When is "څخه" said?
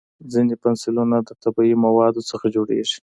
2.29-2.45